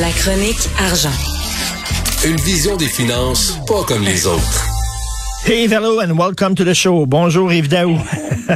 La 0.00 0.10
chronique 0.10 0.68
argent. 0.78 1.08
Une 2.24 2.36
vision 2.36 2.76
des 2.76 2.86
finances 2.86 3.58
pas 3.66 3.82
comme 3.84 4.04
les 4.04 4.26
autres. 4.26 4.66
Hey, 5.44 5.64
hello 5.64 6.00
and 6.00 6.16
welcome 6.16 6.54
to 6.54 6.64
the 6.64 6.74
show. 6.74 7.06
Bonjour 7.06 7.52
Yves 7.52 7.68
Daou. 7.68 7.96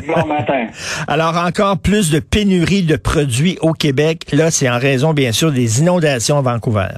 Bon 0.07 0.27
matin. 0.27 0.69
Alors, 1.09 1.37
encore 1.37 1.79
plus 1.79 2.11
de 2.11 2.21
pénurie 2.21 2.83
de 2.83 2.97
produits 2.97 3.59
au 3.61 3.73
Québec. 3.73 4.27
Là, 4.33 4.51
c'est 4.51 4.69
en 4.69 4.79
raison, 4.79 5.15
bien 5.15 5.33
sûr, 5.33 5.51
des 5.51 5.81
inondations 5.81 6.39
à 6.39 6.43
Vancouver. 6.43 6.89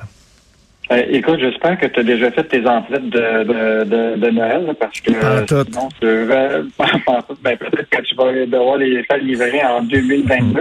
Euh, 0.93 1.03
écoute, 1.09 1.41
j'espère 1.41 1.79
que 1.79 1.87
tu 1.87 2.01
as 2.01 2.03
déjà 2.03 2.31
fait 2.31 2.45
tes 2.45 2.67
emplettes 2.67 3.09
de, 3.09 3.45
de, 3.45 3.85
de, 3.85 4.17
de 4.21 4.31
Noël, 4.31 4.67
là, 4.67 4.75
parce 4.79 5.01
que 5.01 5.13
tout. 5.47 5.65
sinon, 5.73 5.89
tu, 5.99 6.07
euh, 6.07 6.63
ben, 7.43 7.57
peut-être 7.57 7.89
que 7.89 8.03
tu 8.03 8.15
vas 8.17 8.33
devoir 8.33 8.77
les 8.77 9.03
faire 9.05 9.17
livrer 9.17 9.65
en 9.65 9.81
2022. 9.83 10.61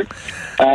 Euh, 0.61 0.65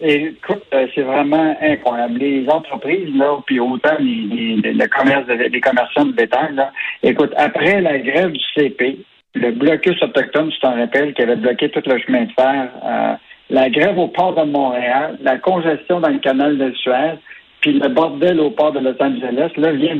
et 0.00 0.14
écoute, 0.24 0.62
euh, 0.74 0.86
c'est 0.94 1.02
vraiment 1.02 1.56
incroyable. 1.62 2.18
Les 2.18 2.48
entreprises, 2.48 3.14
là, 3.16 3.36
puis 3.46 3.60
autant 3.60 3.94
les, 4.00 4.56
les, 4.62 4.72
le 4.72 4.86
commerce 4.88 5.26
de- 5.28 5.34
les 5.34 5.60
commerçants 5.60 6.06
de 6.06 6.12
bétail, 6.12 6.54
là, 6.54 6.72
écoute, 7.04 7.32
après 7.36 7.80
la 7.80 7.98
grève 7.98 8.32
du 8.32 8.40
CP, 8.56 8.98
le 9.34 9.52
blocus 9.52 10.02
autochtone, 10.02 10.50
tu 10.50 10.58
t'en 10.58 10.74
rappelles, 10.76 11.14
qui 11.14 11.22
avait 11.22 11.36
bloqué 11.36 11.68
tout 11.68 11.82
le 11.86 11.98
chemin 12.00 12.22
de 12.24 12.32
fer, 12.32 12.70
euh, 12.84 13.12
la 13.50 13.70
grève 13.70 13.96
au 13.98 14.08
port 14.08 14.34
de 14.34 14.50
Montréal, 14.50 15.16
la 15.22 15.36
congestion 15.38 16.00
dans 16.00 16.08
le 16.08 16.18
canal 16.18 16.58
de 16.58 16.72
Suez, 16.72 17.12
puis 17.60 17.72
le 17.72 17.88
bordel 17.88 18.40
au 18.40 18.50
port 18.50 18.72
de 18.72 18.80
Los 18.80 19.00
Angeles, 19.00 19.50
là, 19.56 19.72
vient 19.72 19.96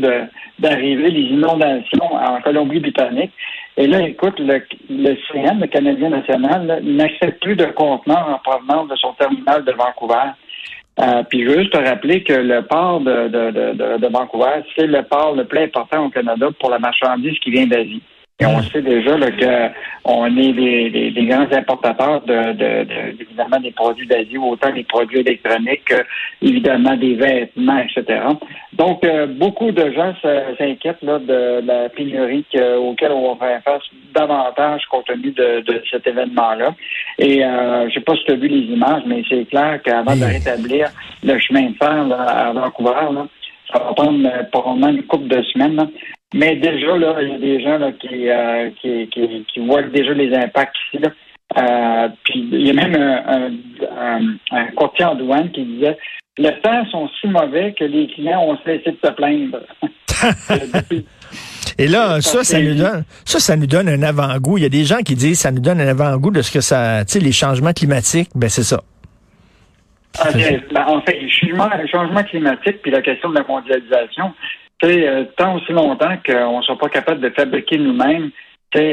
d'arriver 0.59 1.11
les 1.11 1.23
inondations 1.33 2.15
en 2.15 2.41
Colombie-Britannique. 2.41 3.33
Et 3.77 3.87
là, 3.87 4.03
écoute, 4.03 4.39
le, 4.39 4.63
le 4.89 5.17
CN, 5.31 5.61
le 5.61 5.67
Canadien 5.67 6.11
national, 6.11 6.81
n'accepte 6.83 7.43
plus 7.43 7.57
de 7.57 7.67
conteneurs 7.67 8.29
en 8.29 8.39
provenance 8.39 8.89
de 8.89 8.97
son 8.97 9.13
terminal 9.15 9.65
de 9.65 9.73
Vancouver. 9.73 10.31
Euh, 10.99 11.23
puis 11.29 11.45
je 11.45 11.51
veux 11.51 11.61
juste 11.61 11.73
te 11.73 11.79
rappeler 11.79 12.23
que 12.23 12.33
le 12.33 12.63
port 12.63 13.01
de, 13.01 13.29
de, 13.29 13.51
de, 13.51 13.99
de 13.99 14.07
Vancouver, 14.09 14.63
c'est 14.75 14.87
le 14.87 15.03
port 15.03 15.35
le 15.35 15.45
plus 15.45 15.61
important 15.61 16.07
au 16.07 16.09
Canada 16.09 16.49
pour 16.59 16.71
la 16.71 16.79
marchandise 16.79 17.39
qui 17.41 17.51
vient 17.51 17.67
d'Asie. 17.67 18.03
Et 18.39 18.45
on 18.45 18.61
sait 18.65 18.83
déjà 18.83 19.17
là, 19.17 19.31
que 19.31 19.75
on 20.05 20.27
est 20.37 20.53
des, 20.53 20.91
des, 20.91 21.11
des 21.11 21.25
grands 21.25 21.51
importateurs 21.51 22.21
de, 22.21 22.53
de, 22.53 22.85
de- 22.85 23.23
évidemment 23.23 23.59
des 23.61 23.71
produits 23.71 24.07
d'Asie, 24.07 24.37
autant 24.37 24.71
des 24.73 24.85
produits 24.85 25.21
électroniques, 25.21 25.87
que, 25.87 25.95
évidemment 26.43 26.95
des 26.99 27.15
vêtements, 27.15 27.79
etc. 27.79 28.21
Donc 28.75 29.03
euh, 29.07 29.27
beaucoup 29.27 29.71
de 29.73 29.91
gens 29.91 30.13
s'inquiètent 30.59 31.01
là 31.03 31.19
de 31.19 31.63
la 31.67 31.89
pénurie 31.89 32.45
que- 32.53 32.77
auquel 32.77 33.13
on 33.13 33.35
va 33.35 33.47
faire 33.47 33.63
face 33.63 33.83
davantage 34.15 34.83
compte 34.91 35.07
tenu 35.07 35.31
de, 35.31 35.61
de 35.63 35.83
cet 35.91 36.07
événement-là. 36.07 36.75
Et 37.19 37.43
euh, 37.43 37.89
je 37.89 37.95
sais 37.95 38.01
pas 38.01 38.17
si 38.17 38.25
tu 38.27 38.33
as 38.33 38.37
vu 38.37 38.49
les 38.49 38.67
images, 38.75 39.03
mais 39.07 39.23
c'est 39.31 39.47
clair 39.49 39.81
qu'avant 39.83 40.15
de 40.15 40.25
rétablir 40.25 40.89
le 41.25 41.39
chemin 41.39 41.71
de 41.71 41.75
fer 41.77 42.05
là, 42.07 42.21
à 42.49 42.53
Vancouver, 42.53 42.91
là, 43.15 43.27
ça 43.73 43.79
va 43.79 43.95
prendre 43.95 44.29
euh, 44.29 44.43
probablement 44.53 44.89
une 44.89 45.05
couple 45.05 45.29
de 45.29 45.43
semaines. 45.43 45.77
là. 45.77 45.87
Mais 46.35 46.57
déjà, 46.57 46.97
là, 46.99 47.17
il 47.23 47.29
y 47.29 47.35
a 47.35 47.39
des 47.39 47.63
gens 47.63 47.79
là, 47.79 47.93
qui, 47.93 48.29
euh, 48.29 48.71
qui, 48.81 49.09
qui, 49.09 49.45
qui 49.53 49.61
voient 49.67 49.83
déjà 49.83 50.13
les 50.13 50.35
impacts 50.35 50.75
ici. 50.93 51.03
Là. 51.03 51.11
Euh, 51.57 52.09
puis 52.25 52.49
il 52.53 52.67
y 52.67 52.71
a 52.71 52.73
même 52.75 52.95
un, 52.97 53.23
un, 53.29 53.53
un- 54.21 54.37
un 54.51 54.67
courtier 54.73 55.05
en 55.05 55.15
douane 55.15 55.51
qui 55.53 55.65
disait 55.65 55.97
les 56.39 56.53
temps 56.61 56.85
sont 56.91 57.09
si 57.21 57.29
mauvais 57.29 57.73
que 57.79 57.85
les 57.85 58.09
clients 58.09 58.43
ont 58.43 58.59
cessé 58.65 58.91
de 58.91 58.99
se 59.03 59.11
plaindre. 59.13 59.61
Et 61.79 61.87
là, 61.89 62.21
ça, 62.21 62.43
ça 62.43 62.61
nous 62.61 62.75
donne, 62.75 63.05
ça, 63.25 63.39
ça 63.39 63.57
nous 63.57 63.67
donne 63.67 63.89
un 63.89 64.03
avant-goût. 64.03 64.59
Il 64.59 64.63
y 64.63 64.67
a 64.67 64.71
des 64.71 64.85
gens 64.85 64.99
qui 64.99 65.15
disent, 65.15 65.41
ça 65.41 65.51
nous 65.51 65.61
donne 65.61 65.81
un 65.81 65.89
avant-goût 65.89 66.31
de 66.31 66.43
ce 66.43 66.51
que 66.51 66.61
ça, 66.61 67.05
tu 67.05 67.13
sais, 67.13 67.21
les 67.21 67.33
changements 67.33 67.73
climatiques, 67.73 68.31
ben 68.35 68.49
c'est 68.49 68.63
ça. 68.63 68.83
Ah, 70.19 70.29
ben, 70.33 70.63
en 70.87 71.03
fait, 71.03 71.21
le 71.21 71.29
changement, 71.29 71.69
le 71.79 71.87
changement 71.89 72.23
climatique 72.25 72.81
puis 72.83 72.91
la 72.91 73.03
question 73.03 73.29
de 73.29 73.35
la 73.35 73.45
mondialisation, 73.47 74.33
euh, 74.85 75.25
tant 75.37 75.57
aussi 75.57 75.73
longtemps 75.73 76.17
qu'on 76.25 76.59
ne 76.59 76.63
soit 76.63 76.79
pas 76.79 76.89
capable 76.89 77.21
de 77.21 77.31
fabriquer 77.31 77.79
nous-mêmes, 77.79 78.31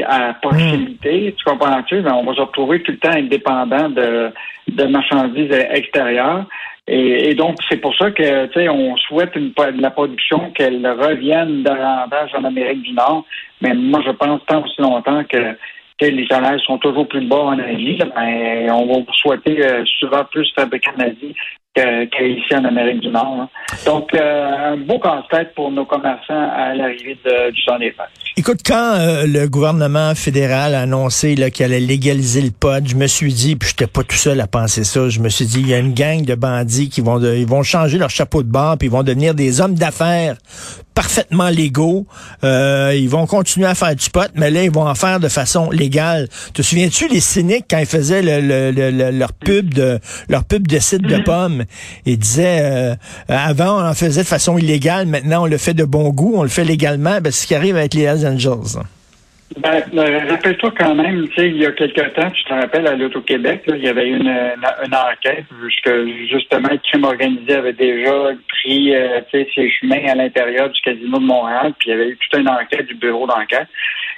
à 0.06 0.34
proximité, 0.40 1.34
tu 1.36 1.44
comprends-tu? 1.44 2.00
Ben, 2.00 2.14
on 2.14 2.24
va 2.24 2.34
se 2.34 2.40
retrouver 2.40 2.82
tout 2.82 2.92
le 2.92 2.98
temps 2.98 3.10
indépendant 3.10 3.90
de, 3.90 4.30
de 4.68 4.84
marchandises 4.84 5.52
extérieures. 5.52 6.46
Et, 6.86 7.30
et 7.30 7.34
donc, 7.34 7.56
c'est 7.68 7.78
pour 7.78 7.94
ça 7.96 8.10
que, 8.10 8.46
tu 8.46 8.52
sais, 8.54 8.68
on 8.68 8.96
souhaite 8.96 9.34
une, 9.36 9.52
la 9.78 9.90
production 9.90 10.50
qu'elle 10.52 10.86
revienne 10.86 11.62
davantage 11.62 12.30
en 12.34 12.44
Amérique 12.44 12.82
du 12.82 12.92
Nord. 12.92 13.24
Mais 13.60 13.74
moi, 13.74 14.00
je 14.06 14.12
pense 14.12 14.40
tant 14.46 14.62
aussi 14.62 14.80
longtemps 14.80 15.22
que 15.24 15.56
les 16.00 16.26
salaires 16.26 16.60
sont 16.60 16.78
toujours 16.78 17.08
plus 17.08 17.26
bas 17.26 17.44
en 17.44 17.58
Asie, 17.58 17.98
ben, 17.98 18.70
on 18.70 18.86
va 18.86 19.12
souhaiter 19.12 19.64
euh, 19.64 19.84
souvent 19.98 20.24
plus 20.24 20.50
fabriquer 20.54 20.90
en 20.96 21.00
Asie 21.00 21.34
qu'ici 21.74 22.54
en 22.54 22.64
Amérique 22.64 23.00
du 23.00 23.08
Nord. 23.08 23.36
là. 23.36 23.48
Donc, 23.84 24.14
euh, 24.14 24.72
un 24.72 24.76
beau 24.76 24.98
casse-tête 24.98 25.54
pour 25.54 25.70
nos 25.70 25.84
commerçants 25.84 26.48
à 26.56 26.74
l'arrivée 26.74 27.18
de- 27.24 27.50
du 27.50 27.64
temps 27.64 27.78
des 27.78 27.90
fêtes. 27.90 28.06
Écoute, 28.36 28.60
quand 28.66 28.94
euh, 28.98 29.26
le 29.26 29.48
gouvernement 29.48 30.14
fédéral 30.14 30.74
a 30.74 30.80
annoncé 30.82 31.34
qu'il 31.52 31.64
allait 31.66 31.80
légaliser 31.80 32.42
le 32.42 32.50
pot, 32.50 32.84
je 32.86 32.94
me 32.96 33.06
suis 33.06 33.32
dit, 33.32 33.56
puis 33.56 33.68
j'étais 33.70 33.86
pas 33.86 34.02
tout 34.02 34.16
seul 34.16 34.40
à 34.40 34.46
penser 34.46 34.84
ça, 34.84 35.08
je 35.08 35.20
me 35.20 35.28
suis 35.28 35.46
dit, 35.46 35.60
il 35.60 35.68
y 35.68 35.74
a 35.74 35.78
une 35.78 35.94
gang 35.94 36.24
de 36.24 36.34
bandits 36.34 36.88
qui 36.88 37.00
vont, 37.00 37.18
de- 37.18 37.34
ils 37.34 37.46
vont 37.46 37.62
changer 37.62 37.98
leur 37.98 38.10
chapeau 38.10 38.42
de 38.42 38.48
bord, 38.50 38.76
puis 38.78 38.88
ils 38.88 38.90
vont 38.90 39.02
devenir 39.04 39.34
des 39.34 39.60
hommes 39.60 39.74
d'affaires 39.74 40.36
parfaitement 40.94 41.48
légaux. 41.48 42.06
Euh, 42.44 42.92
ils 42.94 43.08
vont 43.08 43.26
continuer 43.26 43.66
à 43.66 43.74
faire 43.74 43.96
du 43.96 44.08
pot, 44.10 44.30
mais 44.36 44.50
là, 44.50 44.62
ils 44.62 44.70
vont 44.70 44.86
en 44.86 44.94
faire 44.94 45.18
de 45.18 45.28
façon 45.28 45.70
légale. 45.70 46.28
Te 46.54 46.62
souviens-tu 46.62 47.08
les 47.08 47.18
cyniques 47.20 47.64
quand 47.68 47.78
ils 47.78 47.86
faisaient 47.86 48.22
le, 48.22 48.40
le- 48.40 48.70
le- 48.70 48.90
le- 48.90 49.10
leur 49.10 49.32
pub 49.32 49.74
de 49.74 49.98
leur 50.28 50.44
pub 50.44 50.68
de 50.68 50.78
cidre 50.78 51.08
de 51.08 51.20
pommes? 51.22 51.63
Ils 52.06 52.18
disaient, 52.18 52.60
euh, 52.62 52.94
avant, 53.28 53.82
on 53.82 53.88
en 53.88 53.94
faisait 53.94 54.22
de 54.22 54.26
façon 54.26 54.58
illégale, 54.58 55.06
maintenant, 55.06 55.42
on 55.42 55.46
le 55.46 55.58
fait 55.58 55.74
de 55.74 55.84
bon 55.84 56.10
goût, 56.10 56.34
on 56.36 56.42
le 56.42 56.48
fait 56.48 56.64
légalement. 56.64 57.20
Ben, 57.20 57.30
c'est 57.30 57.42
ce 57.42 57.46
qui 57.46 57.54
arrive 57.54 57.76
avec 57.76 57.94
les 57.94 58.02
Hells 58.02 58.26
Angels. 58.26 58.82
Ben, 59.58 59.82
euh, 59.94 60.20
rappelle-toi 60.30 60.72
quand 60.76 60.94
même, 60.96 61.28
tu 61.28 61.34
sais, 61.36 61.48
il 61.48 61.58
y 61.58 61.66
a 61.66 61.70
quelque 61.70 62.00
temps, 62.00 62.28
tu 62.30 62.44
te 62.44 62.52
rappelles, 62.52 62.88
à 62.88 62.96
l'Auto-Québec, 62.96 63.62
il 63.68 63.84
y 63.84 63.88
avait 63.88 64.08
une, 64.08 64.26
une, 64.26 64.94
enquête, 64.94 65.44
jusque 65.62 65.90
justement, 66.28 66.68
le 66.70 66.78
crime 66.78 67.04
organisé 67.04 67.54
avait 67.54 67.72
déjà 67.72 68.30
pris 68.48 68.96
euh, 68.96 69.20
ses 69.32 69.70
chemins 69.70 70.04
à 70.08 70.16
l'intérieur 70.16 70.70
du 70.70 70.80
casino 70.80 71.18
de 71.18 71.24
Montréal, 71.24 71.72
puis 71.78 71.90
il 71.90 71.92
y 71.92 71.94
avait 71.94 72.08
eu 72.08 72.16
toute 72.16 72.40
une 72.40 72.48
enquête 72.48 72.86
du 72.86 72.94
bureau 72.94 73.28
d'enquête. 73.28 73.68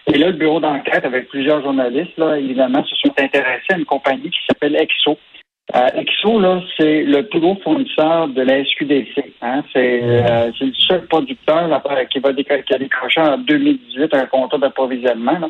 Et 0.07 0.17
là, 0.17 0.29
le 0.29 0.35
bureau 0.35 0.61
d'enquête, 0.61 1.05
avec 1.05 1.29
plusieurs 1.29 1.63
journalistes, 1.63 2.19
évidemment, 2.39 2.85
se 2.85 2.95
sont 2.97 3.13
intéressés 3.19 3.73
à 3.73 3.77
une 3.77 3.85
compagnie 3.85 4.31
qui 4.31 4.39
s'appelle 4.49 4.77
Exo. 4.77 5.19
Euh, 5.75 5.89
Exo, 5.97 6.39
là, 6.39 6.63
c'est 6.77 7.03
le 7.03 7.25
plus 7.25 7.41
gros 7.41 7.57
fournisseur 7.57 8.29
de 8.29 8.41
la 8.41 8.65
SQDC. 8.65 9.33
Hein. 9.43 9.65
C'est 9.73 10.01
euh, 10.01 10.53
c'est 10.57 10.67
le 10.67 10.73
seul 10.75 11.07
producteur 11.07 11.67
là, 11.67 11.83
qui, 12.09 12.21
va 12.21 12.33
décro- 12.33 12.63
qui 12.63 12.73
a 12.73 12.79
décroché 12.79 13.21
en 13.21 13.37
2018 13.39 14.15
un 14.15 14.27
contrat 14.27 14.59
d'approvisionnement 14.59 15.39
là, 15.41 15.49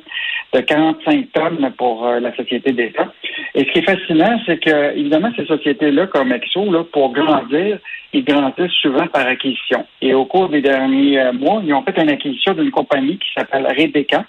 de 0.54 0.60
45 0.60 1.32
tonnes 1.32 1.70
pour 1.76 2.06
euh, 2.06 2.18
la 2.20 2.34
société 2.34 2.72
d'État. 2.72 3.12
Et 3.54 3.64
ce 3.66 3.72
qui 3.72 3.78
est 3.80 3.82
fascinant, 3.82 4.40
c'est 4.46 4.58
que, 4.58 4.96
évidemment, 4.96 5.30
ces 5.36 5.44
sociétés-là, 5.44 6.06
comme 6.06 6.32
Exo, 6.32 6.64
là, 6.72 6.82
pour 6.90 7.12
grandir, 7.12 7.78
ils 8.14 8.24
grandissent 8.24 8.72
souvent 8.80 9.06
par 9.08 9.26
acquisition. 9.26 9.84
Et 10.00 10.14
au 10.14 10.24
cours 10.24 10.48
des 10.48 10.62
derniers 10.62 11.20
euh, 11.20 11.32
mois, 11.34 11.60
ils 11.62 11.74
ont 11.74 11.82
fait 11.82 12.00
une 12.00 12.08
acquisition 12.08 12.54
d'une 12.54 12.70
compagnie 12.70 13.18
qui 13.18 13.28
s'appelle 13.36 13.66
Rebecca, 13.66 14.24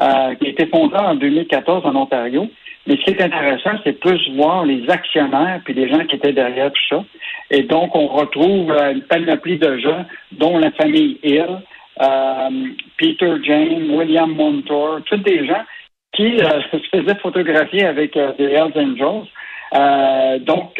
euh, 0.00 0.34
qui 0.34 0.46
a 0.48 0.50
été 0.50 0.66
fondée 0.66 0.96
en 0.96 1.14
2014 1.14 1.86
en 1.86 1.94
Ontario. 1.94 2.50
Mais 2.86 2.96
ce 2.96 3.04
qui 3.04 3.10
est 3.10 3.22
intéressant, 3.22 3.70
c'est 3.84 4.00
plus 4.00 4.20
voir 4.34 4.64
les 4.64 4.88
actionnaires 4.90 5.60
puis 5.64 5.74
les 5.74 5.88
gens 5.88 6.04
qui 6.04 6.16
étaient 6.16 6.32
derrière 6.32 6.72
tout 6.72 6.82
ça. 6.88 7.04
Et 7.50 7.62
donc, 7.62 7.94
on 7.94 8.08
retrouve 8.08 8.72
euh, 8.72 8.92
une 8.92 9.02
panoplie 9.02 9.58
de 9.58 9.78
gens, 9.78 10.04
dont 10.32 10.58
la 10.58 10.72
famille 10.72 11.18
Hill, 11.22 11.60
euh, 12.00 12.50
Peter 12.96 13.34
James, 13.44 13.90
William 13.90 14.30
Montour, 14.30 15.00
tous 15.06 15.18
des 15.18 15.46
gens 15.46 15.62
qui 16.12 16.38
euh, 16.40 16.60
se 16.72 16.78
faisaient 16.90 17.18
photographier 17.20 17.84
avec 17.84 18.16
euh, 18.16 18.32
des 18.38 18.44
Hells 18.44 18.72
Angels. 18.74 19.28
Donc, 20.40 20.74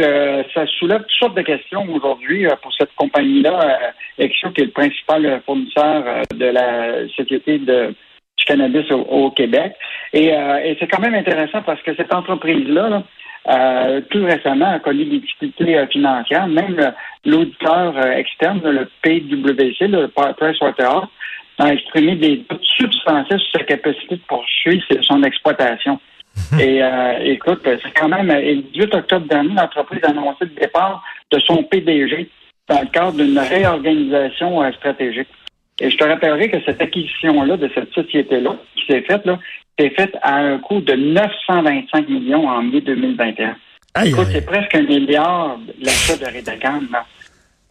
ça 0.54 0.66
soulève 0.78 1.00
toutes 1.00 1.18
sortes 1.18 1.36
de 1.36 1.40
questions 1.40 1.86
aujourd'hui 1.94 2.46
pour 2.60 2.70
cette 2.74 2.94
compagnie-là, 2.94 3.78
Exio, 4.18 4.50
qui 4.50 4.60
est 4.60 4.64
le 4.66 4.70
principal 4.70 5.40
fournisseur 5.46 6.04
de 6.34 6.44
la 6.44 7.08
société 7.16 7.56
de, 7.56 7.94
du 8.42 8.46
cannabis 8.46 8.90
au, 8.90 9.00
au 9.00 9.30
Québec. 9.30 9.72
Et, 10.12 10.32
euh, 10.32 10.58
et 10.64 10.76
c'est 10.78 10.88
quand 10.88 11.00
même 11.00 11.14
intéressant 11.14 11.62
parce 11.62 11.80
que 11.82 11.94
cette 11.94 12.12
entreprise-là, 12.12 12.88
là, 12.88 13.02
euh, 13.48 14.00
tout 14.10 14.24
récemment, 14.24 14.72
a 14.72 14.78
connu 14.78 15.04
des 15.04 15.18
difficultés 15.18 15.76
euh, 15.76 15.86
financières. 15.86 16.46
Même 16.46 16.92
l'auditeur 17.24 17.98
externe, 18.06 18.60
le 18.64 18.88
PWC, 19.02 19.88
le 19.88 20.08
Pricewaterhouse, 20.08 21.08
a 21.58 21.72
exprimé 21.72 22.16
des 22.16 22.44
doutes 22.48 22.64
substantiels 22.64 23.40
sur 23.40 23.60
sa 23.60 23.64
capacité 23.64 24.16
de 24.16 24.22
poursuivre 24.26 24.84
son 25.02 25.22
exploitation. 25.22 25.98
Et 26.58 26.82
euh, 26.82 27.18
écoute, 27.24 27.60
c'est 27.64 27.92
quand 27.94 28.08
même, 28.08 28.30
et 28.30 28.54
le 28.54 28.62
18 28.62 28.94
octobre 28.94 29.26
dernier, 29.26 29.54
l'entreprise 29.54 30.00
a 30.04 30.10
annoncé 30.10 30.44
le 30.44 30.60
départ 30.60 31.02
de 31.30 31.38
son 31.40 31.62
PDG 31.64 32.28
dans 32.68 32.80
le 32.80 32.86
cadre 32.86 33.12
d'une 33.12 33.38
réorganisation 33.38 34.62
euh, 34.62 34.72
stratégique. 34.72 35.28
Et 35.80 35.90
je 35.90 35.96
te 35.96 36.04
rappellerai 36.04 36.50
que 36.50 36.58
cette 36.64 36.80
acquisition-là 36.80 37.56
de 37.56 37.70
cette 37.74 37.92
société-là, 37.92 38.56
qui 38.76 38.86
s'est 38.86 39.02
faite, 39.02 39.24
là, 39.24 39.38
s'est 39.78 39.90
faite 39.90 40.16
à 40.22 40.36
un 40.36 40.58
coût 40.58 40.80
de 40.80 40.92
925 40.94 42.08
millions 42.08 42.48
en 42.48 42.62
mai 42.62 42.80
2021. 42.80 43.56
Aïe, 43.94 44.10
Écoute, 44.10 44.26
aïe. 44.26 44.32
c'est 44.32 44.46
presque 44.46 44.74
un 44.74 44.82
milliard 44.82 45.58
l'achat 45.80 46.16
de 46.16 46.26
Redacam. 46.26 46.88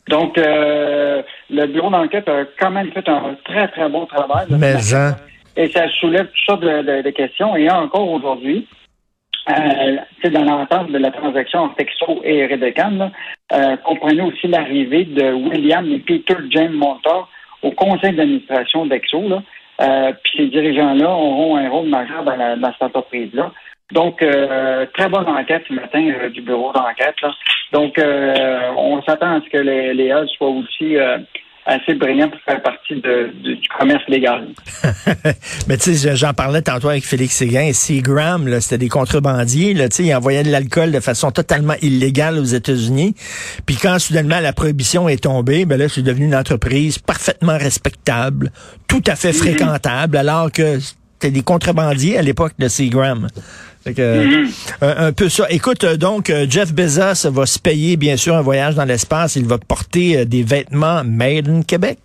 Donc, 0.07 0.37
euh, 0.37 1.21
le 1.49 1.67
bureau 1.67 1.89
d'enquête 1.89 2.27
a 2.27 2.45
quand 2.59 2.71
même 2.71 2.91
fait 2.91 3.07
un 3.07 3.35
très, 3.45 3.67
très 3.69 3.87
bon 3.87 4.05
travail. 4.05 4.47
Mais 4.49 4.75
hein. 4.93 5.15
Et 5.55 5.67
ça 5.69 5.87
soulève 5.99 6.27
toutes 6.27 6.45
sortes 6.45 6.61
de, 6.61 7.09
questions. 7.11 7.55
Et 7.55 7.69
encore 7.69 8.09
aujourd'hui, 8.09 8.67
euh, 9.49 10.29
dans 10.29 10.43
l'entente 10.43 10.91
de 10.91 10.97
la 10.97 11.11
transaction 11.11 11.61
entre 11.61 11.75
Texo 11.75 12.21
et 12.23 12.45
Redecan, 12.45 13.11
euh, 13.53 13.77
comprenez 13.77 14.21
aussi 14.21 14.47
l'arrivée 14.47 15.05
de 15.05 15.33
William 15.33 15.89
et 15.91 15.99
Peter 15.99 16.35
James 16.49 16.73
Montor 16.73 17.29
au 17.61 17.71
conseil 17.71 18.13
d'administration 18.13 18.85
d'Exo. 18.85 19.23
Euh, 19.81 20.11
puis 20.23 20.33
ces 20.37 20.47
dirigeants-là 20.47 21.09
auront 21.09 21.55
un 21.57 21.69
rôle 21.69 21.87
majeur 21.87 22.23
dans, 22.23 22.35
la, 22.35 22.55
dans 22.55 22.71
cette 22.73 22.83
entreprise-là. 22.83 23.51
Donc, 23.91 24.21
euh, 24.21 24.85
très 24.93 25.09
bonne 25.09 25.27
enquête 25.27 25.63
ce 25.67 25.73
matin 25.73 26.11
euh, 26.21 26.29
du 26.29 26.41
bureau 26.41 26.71
d'enquête. 26.71 27.15
Donc, 27.73 27.99
euh, 27.99 28.71
on 28.77 29.01
s'attend 29.01 29.37
à 29.37 29.41
ce 29.41 29.49
que 29.49 29.57
les, 29.57 29.93
les 29.93 30.13
soient 30.37 30.49
aussi 30.49 30.95
assez 31.65 31.93
brillants 31.93 32.29
pour 32.29 32.39
faire 32.41 32.61
partie 32.61 32.95
de, 32.95 33.31
du 33.43 33.67
commerce 33.77 34.03
légal. 34.07 34.47
Mais 35.67 35.77
tu 35.77 35.95
sais, 35.95 36.15
j'en 36.15 36.33
parlais 36.33 36.61
tantôt 36.61 36.89
avec 36.89 37.05
Félix 37.05 37.35
Séguin. 37.35 37.71
Seagram, 37.73 38.59
c'était 38.59 38.77
des 38.77 38.89
contrebandiers. 38.89 39.73
Là, 39.73 39.87
ils 39.99 40.15
envoyaient 40.15 40.43
de 40.43 40.51
l'alcool 40.51 40.91
de 40.91 40.99
façon 40.99 41.31
totalement 41.31 41.75
illégale 41.81 42.39
aux 42.39 42.43
États-Unis. 42.43 43.15
Puis 43.65 43.75
quand 43.75 43.99
soudainement 43.99 44.39
la 44.39 44.53
prohibition 44.53 45.07
est 45.07 45.23
tombée, 45.23 45.65
ben 45.65 45.77
là, 45.77 45.87
c'est 45.87 46.01
devenu 46.01 46.25
une 46.25 46.35
entreprise 46.35 46.97
parfaitement 46.97 47.57
respectable, 47.57 48.51
tout 48.87 49.03
à 49.07 49.15
fait 49.15 49.31
mm-hmm. 49.31 49.33
fréquentable, 49.33 50.17
alors 50.17 50.51
que 50.51 50.79
c'était 50.79 51.31
des 51.31 51.43
contrebandiers 51.43 52.17
à 52.17 52.21
l'époque 52.23 52.53
de 52.57 52.67
Seagram. 52.67 53.27
Mm-hmm. 53.85 54.77
un, 54.81 55.11
peu 55.11 55.29
ça. 55.29 55.45
Écoute, 55.49 55.83
euh, 55.83 55.97
donc, 55.97 56.29
euh, 56.29 56.45
Jeff 56.47 56.73
Bezos 56.73 57.29
va 57.31 57.45
se 57.45 57.59
payer, 57.59 57.97
bien 57.97 58.15
sûr, 58.15 58.35
un 58.35 58.41
voyage 58.41 58.75
dans 58.75 58.85
l'espace. 58.85 59.35
Il 59.35 59.45
va 59.45 59.57
porter 59.57 60.19
euh, 60.19 60.25
des 60.25 60.43
vêtements 60.43 61.03
made 61.03 61.49
in 61.49 61.61
Québec. 61.63 61.97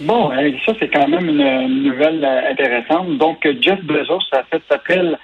Bon, 0.00 0.30
ça, 0.64 0.72
c'est 0.80 0.88
quand 0.88 1.06
même 1.06 1.28
une, 1.28 1.82
nouvelle 1.84 2.24
intéressante. 2.24 3.18
Donc, 3.18 3.46
Jeff 3.60 3.78
Bezos 3.82 4.22
a 4.32 4.42
fait 4.44 4.62
appel 4.70 5.18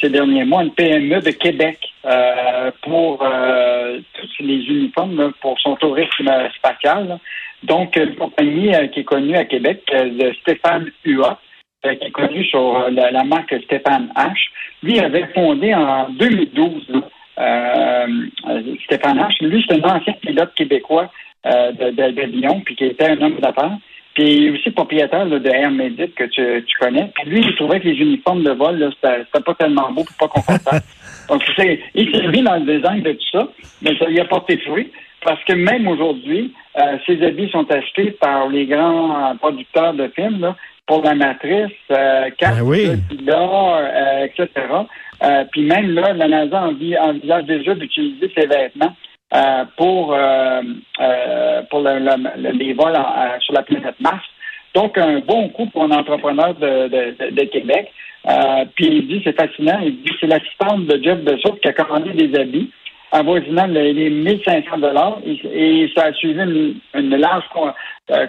ces 0.00 0.08
derniers 0.08 0.44
mois 0.44 0.62
une 0.62 0.72
PME 0.72 1.20
de 1.20 1.32
Québec 1.32 1.76
pour 2.82 3.18
tous 3.18 4.42
les 4.42 4.62
uniformes 4.68 5.32
pour 5.42 5.58
son 5.58 5.74
tourisme 5.74 6.30
spatial. 6.56 7.18
Donc, 7.64 7.96
une 7.96 8.14
compagnie 8.14 8.72
qui 8.92 9.00
est 9.00 9.04
connue 9.04 9.34
à 9.34 9.44
Québec, 9.44 9.82
Stéphane 10.42 10.86
Huot, 11.04 11.36
qui 11.82 11.88
est 11.88 12.10
connu 12.12 12.44
sur 12.44 12.88
la, 12.90 13.24
marque 13.24 13.54
Stéphane 13.64 14.12
H. 14.16 14.49
Lui 14.82 14.98
avait 14.98 15.26
fondé 15.34 15.74
en 15.74 16.08
2012 16.10 17.02
euh, 17.40 18.06
Stéphane 18.84 19.18
H. 19.18 19.44
Lui, 19.44 19.64
c'est 19.68 19.82
un 19.84 19.96
ancien 19.96 20.12
pilote 20.14 20.52
québécois 20.54 21.10
euh, 21.46 21.72
de, 21.72 21.90
de, 21.90 22.22
Lyon, 22.22 22.60
puis 22.64 22.76
qui 22.76 22.84
était 22.84 23.10
un 23.10 23.20
homme 23.20 23.38
d'affaires. 23.40 23.78
Puis 24.14 24.50
aussi 24.50 24.70
propriétaire 24.70 25.26
de 25.26 25.48
Air 25.48 25.70
Médic 25.70 26.14
que 26.14 26.24
tu, 26.24 26.64
tu, 26.64 26.78
connais. 26.78 27.10
Puis 27.14 27.30
lui, 27.30 27.40
il 27.40 27.54
trouvait 27.54 27.80
que 27.80 27.88
les 27.88 27.96
uniformes 27.96 28.42
de 28.42 28.50
vol, 28.50 28.92
c'était 29.02 29.44
pas 29.44 29.54
tellement 29.54 29.90
beau, 29.92 30.04
pas 30.18 30.28
confortable. 30.28 30.82
Donc, 31.28 31.42
il 31.94 32.10
s'est 32.10 32.28
mis 32.28 32.42
dans 32.42 32.56
le 32.56 32.76
design 32.76 33.02
de 33.02 33.12
tout 33.12 33.30
ça, 33.32 33.48
mais 33.82 33.96
ça 33.96 34.06
lui 34.06 34.18
a 34.20 34.24
porté 34.24 34.58
fruit. 34.58 34.90
Parce 35.22 35.42
que 35.44 35.52
même 35.52 35.86
aujourd'hui, 35.86 36.52
euh, 36.78 36.96
ces 37.06 37.22
habits 37.22 37.50
sont 37.50 37.70
achetés 37.70 38.10
par 38.10 38.48
les 38.48 38.66
grands 38.66 39.36
producteurs 39.36 39.94
de 39.94 40.08
films, 40.08 40.40
là, 40.40 40.56
pour 40.90 41.04
la 41.04 41.14
matrice, 41.14 41.70
euh, 41.92 42.30
ben 42.40 42.62
oui. 42.64 42.88
euh, 42.88 44.24
etc. 44.24 44.48
Euh, 45.22 45.44
puis 45.52 45.62
même 45.62 45.94
là, 45.94 46.12
la 46.14 46.26
NASA 46.26 46.64
envisage 46.64 47.44
déjà 47.44 47.74
d'utiliser 47.76 48.28
ces 48.36 48.46
vêtements 48.48 48.96
euh, 49.32 49.64
pour 49.76 50.16
pour 51.70 51.80
les 51.80 52.72
vols 52.72 52.98
sur 53.38 53.54
la 53.54 53.62
planète 53.62 54.00
Mars. 54.00 54.24
Donc, 54.74 54.98
un 54.98 55.20
bon 55.20 55.48
coup 55.50 55.66
pour 55.66 55.84
un 55.84 55.92
entrepreneur 55.92 56.54
de, 56.54 56.88
de, 56.88 57.30
de 57.38 57.44
Québec. 57.44 57.92
puis 58.74 58.86
il 58.86 59.06
dit, 59.06 59.20
c'est 59.22 59.40
fascinant, 59.40 59.78
il 59.84 60.02
dit, 60.02 60.12
c'est 60.20 60.26
l'assistante 60.26 60.86
de 60.86 61.00
Jeff 61.04 61.20
Bezos 61.20 61.58
qui 61.62 61.68
a 61.68 61.72
commandé 61.72 62.10
des 62.14 62.36
habits 62.36 62.70
avoisinant 63.12 63.66
les, 63.66 63.92
les 63.92 64.10
1500 64.10 64.78
dollars 64.78 65.18
et, 65.24 65.88
ça 65.96 66.06
a 66.06 66.12
suivi 66.14 66.40
une, 66.40 66.74
une 66.94 67.16
large 67.16 67.44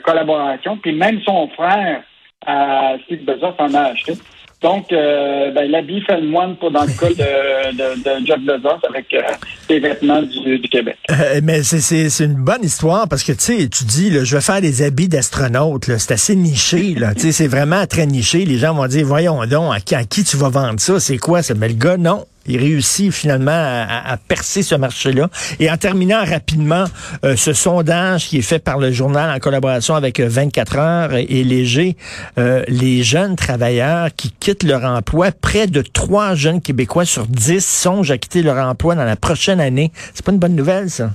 collaboration. 0.03 0.77
Puis 0.77 0.93
même 0.93 1.19
son 1.21 1.47
frère 1.49 2.03
à 2.45 2.95
Steve 3.05 3.23
Bezos 3.25 3.55
en 3.57 3.73
a 3.73 3.81
acheté. 3.81 4.13
Donc, 4.61 4.93
euh, 4.93 5.51
ben, 5.51 5.71
l'habit 5.71 6.01
fait 6.01 6.21
le 6.21 6.27
moine 6.27 6.55
pour 6.55 6.69
dans 6.69 6.83
le 6.83 6.91
cas 6.91 7.09
de, 7.09 7.71
de, 7.71 8.03
de 8.03 8.87
avec 8.87 9.07
euh, 9.13 9.79
vêtements 9.79 10.21
du, 10.21 10.61
Québec. 10.69 10.97
Euh, 11.09 11.41
mais 11.43 11.63
c'est 11.63 12.23
une 12.23 12.35
bonne 12.35 12.63
histoire 12.63 13.07
parce 13.09 13.23
que, 13.23 13.31
tu 13.31 13.67
tu 13.69 13.83
dis, 13.85 14.11
je 14.23 14.35
vais 14.35 14.41
faire 14.41 14.61
des 14.61 14.83
habits 14.83 15.07
d'astronaute. 15.07 15.85
C'est 15.97 16.11
assez 16.11 16.35
niché. 16.35 16.95
c'est 17.17 17.47
vraiment 17.47 17.87
très 17.87 18.05
niché. 18.05 18.45
Les 18.45 18.59
gens 18.59 18.75
vont 18.75 18.85
dire, 18.85 19.05
voyons 19.05 19.43
donc, 19.47 19.73
à, 19.73 20.03
qui 20.03 20.23
tu 20.23 20.37
vas 20.37 20.49
vendre 20.49 20.79
ça? 20.79 20.99
C'est 20.99 21.17
quoi 21.17 21.41
ça? 21.41 21.55
Mais 21.55 21.67
le 21.67 21.73
gars, 21.73 21.97
non. 21.97 22.25
Il 22.47 22.57
réussit 22.57 23.11
finalement 23.11 23.51
à, 23.51 24.17
percer 24.27 24.63
ce 24.63 24.75
marché-là. 24.75 25.29
Et 25.59 25.69
en 25.69 25.77
terminant 25.77 26.23
rapidement, 26.25 26.85
euh, 27.23 27.35
ce 27.35 27.53
sondage 27.53 28.27
qui 28.27 28.37
est 28.37 28.43
fait 28.43 28.59
par 28.59 28.79
le 28.79 28.91
journal 28.91 29.29
en 29.29 29.39
collaboration 29.39 29.95
avec 29.95 30.19
24 30.19 30.75
euh, 30.75 30.79
heures 30.79 31.13
et 31.13 31.43
Léger, 31.43 31.97
euh, 32.37 32.63
les 32.67 33.03
jeunes 33.03 33.35
travailleurs 33.35 34.09
qui 34.15 34.31
quittent 34.39 34.63
leur 34.63 34.83
emploi, 34.83 35.31
près 35.31 35.67
de 35.67 35.81
trois 35.81 36.35
jeunes 36.35 36.61
Québécois 36.61 37.05
sur 37.05 37.27
10 37.27 37.65
songent 37.65 38.11
à 38.11 38.17
quitter 38.17 38.41
leur 38.41 38.57
emploi 38.65 38.95
dans 38.95 39.05
la 39.05 39.15
prochaine 39.15 39.59
année. 39.59 39.91
C'est 40.13 40.25
pas 40.25 40.31
une 40.31 40.39
bonne 40.39 40.55
nouvelle, 40.55 40.89
ça? 40.89 41.11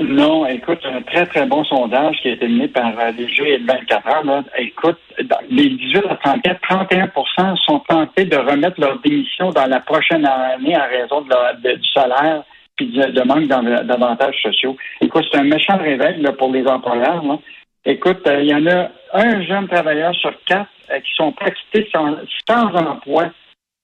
Non, 0.00 0.44
écoute, 0.46 0.80
un 0.84 1.02
très, 1.02 1.24
très 1.26 1.46
bon 1.46 1.62
sondage 1.64 2.16
qui 2.20 2.28
a 2.28 2.32
été 2.32 2.48
mené 2.48 2.66
par 2.66 2.92
jeux 3.28 3.46
et 3.46 3.58
24 3.58 4.08
heures. 4.08 4.24
Là. 4.24 4.42
Écoute, 4.58 4.98
dans 5.24 5.38
les 5.48 5.68
18 5.70 6.02
à 6.10 6.16
34, 6.16 6.60
31% 6.68 7.56
sont 7.64 7.78
tentés 7.80 8.24
de 8.24 8.36
remettre 8.36 8.80
leur 8.80 8.98
démission 9.00 9.50
dans 9.50 9.66
la 9.66 9.78
prochaine 9.78 10.26
année 10.26 10.76
en 10.76 10.88
raison 10.88 11.20
du 11.20 11.88
salaire 11.94 12.42
puis 12.76 12.88
de, 12.88 13.22
manque 13.22 13.46
d'avantages 13.46 14.42
sociaux. 14.42 14.76
Écoute, 15.00 15.24
c'est 15.30 15.38
un 15.38 15.44
méchant 15.44 15.76
réveil 15.76 16.20
là, 16.20 16.32
pour 16.32 16.50
les 16.50 16.66
employeurs. 16.66 17.22
Là. 17.22 17.38
Écoute, 17.84 18.26
euh, 18.26 18.40
il 18.40 18.48
y 18.48 18.54
en 18.54 18.66
a 18.66 18.88
un 19.12 19.42
jeune 19.42 19.68
travailleur 19.68 20.12
sur 20.16 20.32
quatre 20.44 20.70
euh, 20.90 20.98
qui 20.98 21.14
sont 21.14 21.30
pas 21.32 21.46
sans, 21.92 22.16
sans 22.48 22.74
emploi. 22.74 23.26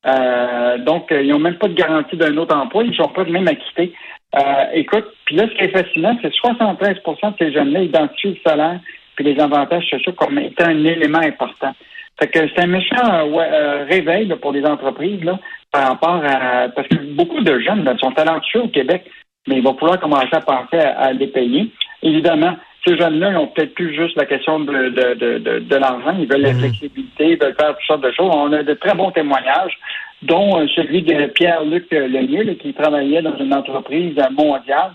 Donc, 0.05 1.09
ils 1.11 1.29
n'ont 1.29 1.39
même 1.39 1.59
pas 1.59 1.69
de 1.69 1.75
garantie 1.75 2.17
d'un 2.17 2.37
autre 2.37 2.57
emploi. 2.57 2.85
Ils 2.85 2.91
ne 2.91 2.95
sont 2.95 3.09
pas 3.09 3.25
même 3.25 3.49
acquittés. 3.49 3.93
Euh, 4.37 4.65
écoute, 4.75 5.07
puis 5.25 5.37
là, 5.37 5.47
ce 5.49 5.55
qui 5.55 5.65
est 5.65 5.77
fascinant, 5.77 6.17
c'est 6.23 6.31
que 6.31 6.37
73 6.37 6.95
de 6.95 7.35
ces 7.39 7.53
jeunes-là 7.53 7.83
identifient 7.83 8.39
le 8.45 8.51
salaire 8.51 8.81
puis 9.17 9.25
les 9.25 9.41
avantages 9.41 9.87
sociaux 9.91 10.13
comme 10.13 10.39
étant 10.39 10.67
un 10.67 10.85
élément 10.85 11.19
important. 11.19 11.73
Fait 12.19 12.29
que 12.29 12.39
c'est 12.39 12.63
un 12.63 12.67
méchant 12.67 13.03
euh, 13.03 13.85
réveil 13.91 14.33
pour 14.41 14.53
les 14.53 14.65
entreprises 14.65 15.25
là, 15.25 15.39
par 15.73 15.89
rapport 15.89 16.23
à 16.25 16.69
parce 16.69 16.87
que 16.89 16.97
beaucoup 17.15 17.41
de 17.41 17.59
jeunes 17.61 17.93
sont 17.99 18.13
talentueux 18.13 18.63
au 18.63 18.69
Québec, 18.69 19.05
mais 19.49 19.57
il 19.57 19.65
va 19.65 19.75
falloir 19.75 19.99
commencer 19.99 20.29
à 20.33 20.41
penser 20.41 20.79
à, 20.79 21.13
les 21.13 21.29
payer. 21.29 21.71
Évidemment, 22.03 22.57
ces 22.87 22.97
jeunes-là, 22.97 23.31
ils 23.31 23.35
n'ont 23.35 23.49
peut-être 23.49 23.75
plus 23.75 23.95
juste 23.95 24.17
la 24.17 24.27
question 24.27 24.61
de, 24.61 24.89
de, 24.89 25.15
de, 25.15 25.59
de, 25.59 25.77
l'argent, 25.77 26.17
ils 26.19 26.27
veulent 26.27 26.41
la 26.41 26.53
mmh. 26.53 26.61
flexibilité, 26.61 27.25
ils 27.33 27.39
veulent 27.39 27.57
faire 27.59 27.77
toutes 27.77 27.87
sortes 27.87 28.03
de 28.03 28.13
choses. 28.13 28.31
On 28.33 28.53
a 28.53 28.63
de 28.63 28.75
très 28.75 28.95
bons 28.95 29.11
témoignages 29.11 29.79
dont 30.23 30.61
euh, 30.61 30.67
celui 30.75 31.03
de 31.03 31.27
Pierre-Luc 31.27 31.91
Lemieux, 31.91 32.55
qui 32.55 32.73
travaillait 32.73 33.23
dans 33.23 33.37
une 33.37 33.55
entreprise 33.55 34.17
mondiale. 34.33 34.93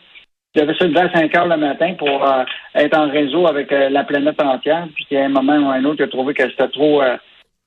Il 0.56 0.62
avait 0.62 0.74
se 0.76 0.86
lever 0.86 1.02
à 1.02 1.12
5 1.12 1.36
heures 1.36 1.48
le 1.48 1.58
matin 1.58 1.94
pour 1.98 2.26
euh, 2.26 2.44
être 2.76 2.98
en 2.98 3.10
réseau 3.10 3.46
avec 3.48 3.72
euh, 3.72 3.90
la 3.90 4.04
planète 4.04 4.42
entière, 4.42 4.88
puis 4.96 5.18
à 5.18 5.26
un 5.26 5.30
moment 5.30 5.58
ou 5.58 5.70
à 5.70 5.76
un 5.76 5.86
autre, 5.86 5.98
il 6.00 6.04
a 6.04 6.08
trouvé 6.08 6.34
que 6.34 6.50
c'était 6.50 6.70
trop 6.70 7.02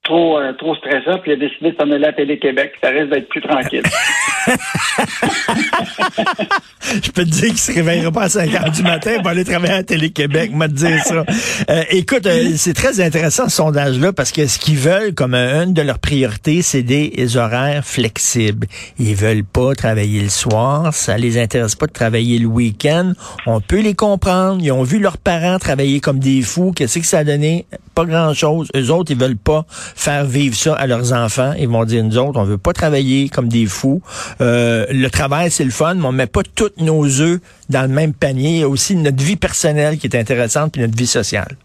trop, 0.09 0.39
euh, 0.39 0.53
trop 0.55 0.75
stressant, 0.75 1.19
puis 1.19 1.33
il 1.33 1.35
a 1.35 1.49
décidé 1.49 1.73
de 1.73 1.77
s'en 1.77 1.91
aller 1.91 2.07
à 2.07 2.13
Télé-Québec. 2.13 2.75
Ça 2.83 2.91
risque 2.91 3.11
d'être 3.11 3.29
plus 3.29 3.43
tranquille. 3.43 3.83
Je 7.03 7.11
peux 7.11 7.25
te 7.25 7.31
dire 7.31 7.49
qu'il 7.49 7.59
se 7.59 7.73
réveillera 7.73 8.11
pas 8.11 8.23
à 8.23 8.29
5 8.29 8.55
heures 8.55 8.71
du 8.71 8.83
matin 8.83 9.17
pour 9.19 9.29
aller 9.29 9.45
travailler 9.45 9.75
à 9.75 9.83
Télé-Québec, 9.83 10.53
m'a 10.55 10.69
dire 10.69 11.03
ça. 11.05 11.25
Euh, 11.71 11.83
écoute, 11.91 12.27
euh, 12.27 12.53
c'est 12.57 12.73
très 12.73 13.01
intéressant 13.01 13.49
ce 13.49 13.57
sondage-là 13.57 14.13
parce 14.13 14.33
que 14.33 14.47
ce 14.47 14.59
qu'ils 14.59 14.79
veulent 14.79 15.15
comme 15.15 15.35
une 15.35 15.75
de 15.75 15.83
leurs 15.83 15.99
priorités, 15.99 16.63
c'est 16.63 16.83
des 16.83 17.37
horaires 17.37 17.85
flexibles. 17.85 18.67
Ils 18.99 19.15
veulent 19.15 19.45
pas 19.45 19.75
travailler 19.75 20.23
le 20.23 20.29
soir, 20.29 20.95
ça 20.95 21.19
les 21.19 21.39
intéresse 21.39 21.75
pas 21.75 21.87
de 21.87 21.93
travailler 21.93 22.39
le 22.39 22.47
week-end. 22.47 23.13
On 23.47 23.61
peut 23.61 23.81
les 23.81 23.95
comprendre. 23.95 24.63
Ils 24.63 24.73
ont 24.73 24.83
vu 24.83 24.99
leurs 24.99 25.19
parents 25.19 25.59
travailler 25.59 26.01
comme 26.01 26.19
des 26.19 26.43
fous. 26.43 26.73
Qu'est-ce 26.75 26.99
que 26.99 27.07
ça 27.07 27.19
a 27.19 27.25
donné? 27.25 27.67
Pas 27.95 28.05
grand-chose. 28.05 28.69
Eux 28.77 28.91
autres, 28.91 29.11
ils 29.11 29.19
veulent 29.19 29.37
pas 29.37 29.67
faire 29.69 30.25
vivre 30.25 30.57
ça 30.57 30.75
à 30.75 30.87
leurs 30.87 31.13
enfants. 31.13 31.53
Ils 31.59 31.69
vont 31.69 31.85
dire, 31.85 32.05
nous 32.05 32.19
autres, 32.19 32.39
on 32.39 32.45
veut 32.45 32.59
pas 32.59 32.73
travailler 32.73 33.29
comme 33.29 33.49
des 33.49 33.67
fous. 33.67 34.03
Euh, 34.41 34.87
le 34.91 35.09
travail, 35.09 35.51
c'est 35.51 35.65
le 35.65 35.71
fun, 35.71 35.95
mais 35.95 36.07
on 36.07 36.13
met 36.13 36.27
pas 36.27 36.43
tous 36.55 36.71
nos 36.79 37.21
œufs 37.21 37.41
dans 37.69 37.83
le 37.83 37.89
même 37.89 38.15
panier. 38.15 38.51
Il 38.51 38.61
y 38.61 38.63
a 38.63 38.69
aussi 38.69 38.95
notre 38.97 39.23
vie 39.23 39.37
personnelle 39.37 39.99
qui 39.99 40.07
est 40.07 40.17
intéressante, 40.17 40.73
puis 40.73 40.83
notre 40.83 40.97
vie 40.97 41.07
sociale. 41.07 41.57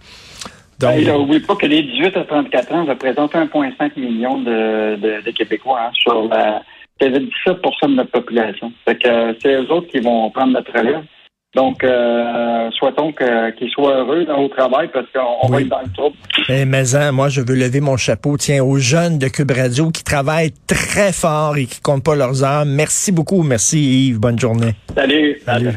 Donc, 0.79 0.95
n'oubliez 1.05 1.39
pas 1.39 1.55
que 1.55 1.65
les 1.65 1.83
18 1.83 2.17
à 2.17 2.23
34 2.23 2.73
ans 2.73 2.85
représentent 2.85 3.33
1,5 3.33 3.99
million 3.99 4.39
de, 4.39 5.21
de, 5.21 5.31
Québécois 5.31 5.79
hein, 5.87 5.91
sur 5.93 6.27
la... 6.27 6.61
C'est 6.99 7.09
17 7.09 7.57
de 7.83 7.87
notre 7.95 8.11
population. 8.11 8.71
Fait 8.85 8.95
que 8.95 9.07
euh, 9.07 9.33
c'est 9.41 9.53
eux 9.53 9.71
autres 9.71 9.87
qui 9.87 9.99
vont 9.99 10.29
prendre 10.29 10.53
notre 10.53 10.71
relève. 10.71 11.03
Donc, 11.55 11.83
euh, 11.83 12.69
souhaitons 12.71 13.13
qu'ils 13.13 13.69
soient 13.69 13.97
heureux 13.99 14.25
dans 14.25 14.39
au 14.39 14.47
travail 14.47 14.89
parce 14.91 15.05
qu'on 15.13 15.47
va 15.47 15.61
être 15.61 15.69
dans 15.69 15.81
le 15.81 15.91
trouble. 15.93 16.15
Eh, 16.49 16.65
mais 16.65 16.95
hein, 16.95 17.11
moi, 17.11 17.29
je 17.29 17.41
veux 17.41 17.55
lever 17.55 17.79
mon 17.79 17.95
chapeau, 17.95 18.37
tiens, 18.37 18.63
aux 18.63 18.77
jeunes 18.77 19.19
de 19.19 19.27
Cube 19.27 19.51
Radio 19.51 19.91
qui 19.91 20.03
travaillent 20.03 20.53
très 20.65 21.13
fort 21.13 21.57
et 21.57 21.65
qui 21.65 21.79
comptent 21.79 22.03
pas 22.03 22.15
leurs 22.15 22.43
heures. 22.43 22.65
Merci 22.65 23.11
beaucoup. 23.11 23.43
Merci 23.43 24.07
Yves. 24.07 24.19
Bonne 24.19 24.39
journée. 24.39 24.73
Salut. 24.95 25.39
Salut. 25.45 25.73